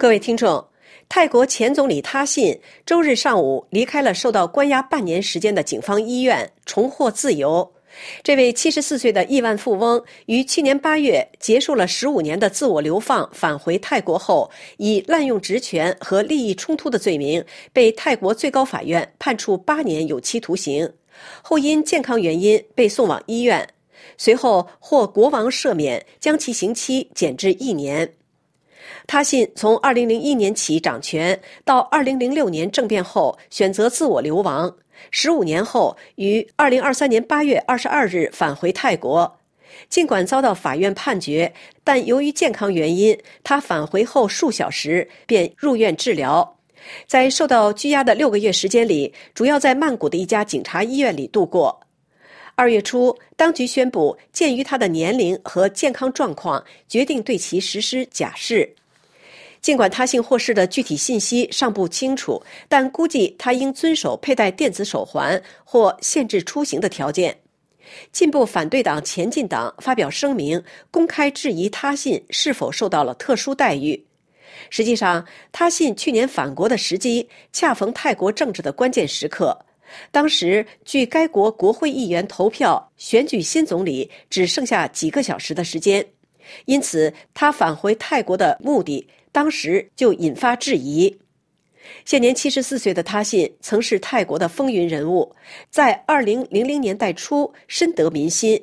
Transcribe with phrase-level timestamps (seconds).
[0.00, 0.66] 各位听众，
[1.10, 7.70] 泰国前总理他信周日上午离开了受到关押半年时间的警方医院，重获自由。
[8.22, 20.90] 这位七十四岁的亿万富翁于去年八月结束了十五年的自我流放，返回泰国后，以滥用职权和利益冲突的罪名，被泰国最高法院判处八年有期徒刑。
[21.42, 23.68] 后因健康原因被送往医院，
[24.16, 28.10] 随后获国王赦免，将其刑期减至一年。
[29.06, 34.74] 他信从2001年起掌权，到2006年政变后选择自我流亡。
[35.10, 39.36] 十五年后，于2023年8月22日返回泰国。
[39.88, 46.56] 尽管遭到法院判决，但由于健康原因，他返回后数小时便入院治疗。
[47.06, 51.80] 在受到拘押的六个月时间里，主要在曼谷的一家警察医院里度过。
[52.56, 58.70] 二月初，当局宣布，鉴于他的年龄和健康状况，决定对其实施假释。
[59.60, 67.36] 尽管他信获释的具体信息尚不清楚，但估计他应遵守佩戴电子手环或限制出行的条件。
[68.12, 74.06] 进步反对党前进党发表声明，公开质疑他信是否受到了特殊待遇。
[74.68, 79.58] 实际上，他信去年返国的时机恰逢泰国政治的关键时刻，
[80.12, 86.06] 当时距该国国会议员投票选举新总理只剩下几个小时的时间，
[86.64, 89.06] 因此他返回泰国的目的。
[89.32, 91.16] 当时就引发质疑。
[92.04, 95.32] 现年七十四岁的他信曾是泰国的风云人物，
[95.70, 98.60] 在二零零零年代初深得民心。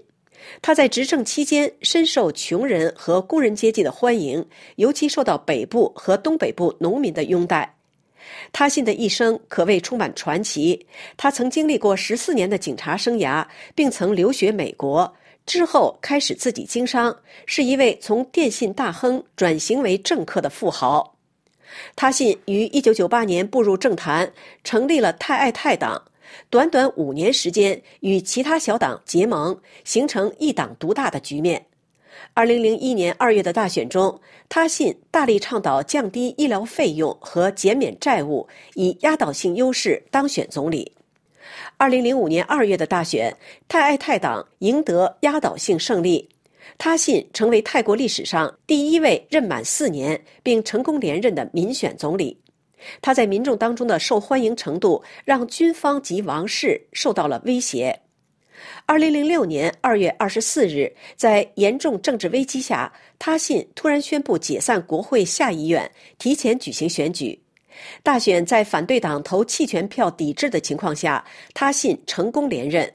[0.61, 7.75] 他在执政期间深受穷人和工人阶级的欢迎，尤其受到北部和东北部农民的拥戴。
[8.51, 10.85] 他信的一生可谓充满传奇。
[11.15, 15.15] 他曾经历过十四年的警察生涯，并曾留学美国。
[15.47, 21.15] 之后开始自己经商，是一位从电信大亨转型为政客的富豪。
[21.95, 24.31] 他信于一九九八年步入政坛，
[24.65, 26.01] 成立了泰爱泰党，
[26.49, 31.65] 短短五年时间与其他小党结盟，形成一党独大的局面。
[32.33, 34.19] 二零零一年二月的大选中，
[34.49, 40.91] 他信大力倡导降低医疗费用和减免债务，以压倒性优势当选总理。
[41.77, 43.35] 二零零五年二月的大选，
[43.67, 46.27] 泰爱泰党赢得压倒性胜利，
[46.77, 52.37] 他信成为泰国历史上第一位任满四年并成功连任的民选总理。
[53.01, 57.99] 他在民众当中的受欢迎程度，让军方及王室受到了威胁。
[58.85, 67.39] 二零零六年二月二十四日，在严重政治危机下，他信突然宣布解散国会下议院，提前举行选举。
[68.03, 71.23] 大选在反对党投弃权票抵制的情况下，
[71.53, 72.91] 他信成功连任。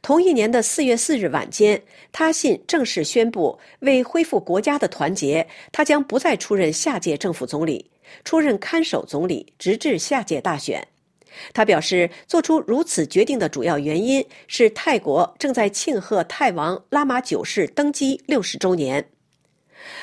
[0.00, 7.90] 同一年的四月四日晚间，他信正式宣布，为恢复国家的团结，他将不再出任下届政府总理，
[8.24, 10.86] 出任看守总理，直至下届大选。
[11.52, 19.04] 他表示，做出如此决定的主要原因是泰国正在庆贺泰王拉玛九世登基六十周年。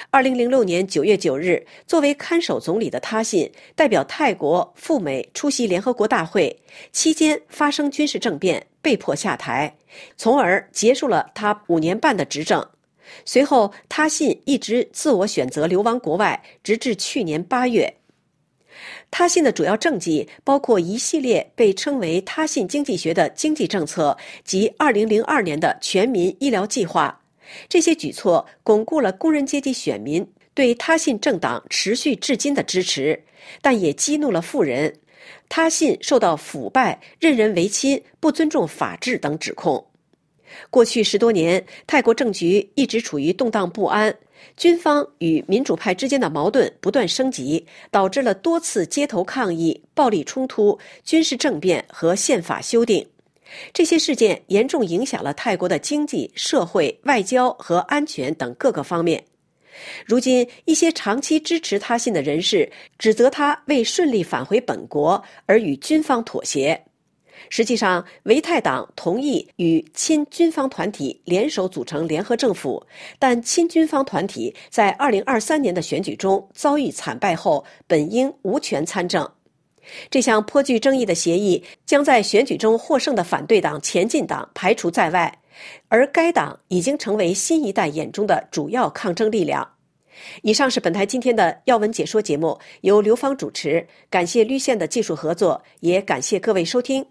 [0.10, 6.56] 二零零六年九月九日，作为看守总理的他信代表泰国赴美出席联合国大会，
[6.92, 9.76] 期间发生军事政变，被迫下台，
[10.18, 12.66] 从而结束了他五年半的执政。
[13.26, 17.94] 随后，他信一直自我选择流亡国外，直至去年八月。
[19.12, 27.21] 他信的主要政绩包括一系列被称为“他信经济学”的经济政策及二零零二年的全民医疗计划。
[27.68, 33.24] 这些举措巩固了工人阶级选民对他信政党持续至今的支持，
[33.62, 34.94] 但也激怒了富人。
[35.48, 39.86] 他信受到腐败、任人唯亲、不尊重法治等指控。
[40.70, 44.14] 过去十多年，泰国政局一直处于动荡不安，
[44.58, 53.08] 军方与民主派之间的矛盾不断升级，导致了多次街头抗议、暴力冲突、军事政变和宪法修订。
[53.74, 59.24] 这些事件严重影响了泰国的经济社会、外交和安全等各个方面。
[60.06, 66.80] 如今，一些长期支持他信的人士指责他为顺利返回本国而与军方妥协。
[67.50, 72.86] 实际上，维泰党同意与亲军方团体联手组成联合政府，
[73.18, 79.28] 但亲军方团体在2023年的选举中遭遇惨败后，本应无权参政。
[80.10, 85.40] 这项颇具争议的协议将在选举中获胜的反对党前进党排除在外，
[85.90, 89.68] 而该党已经成为新一代眼中的主要抗争力量。
[90.44, 97.06] 以上是本台今天的要闻解说节目，由刘芳主持，感谢绿线的技术合作，也感谢各位收听。